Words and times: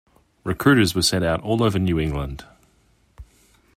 Recruiters 0.43 0.95
were 0.95 1.03
sent 1.03 1.23
out 1.23 1.41
all 1.41 1.61
over 1.61 1.77
New 1.77 1.99
England. 1.99 2.43